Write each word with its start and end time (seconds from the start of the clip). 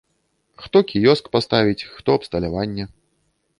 Хто 0.63 0.81
кіёск 0.91 1.29
паставіць, 1.37 1.87
хто 1.99 2.17
абсталяванне. 2.23 2.91